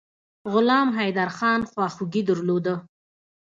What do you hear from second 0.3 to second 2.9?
غلام حیدرخان خواخوږي درلوده.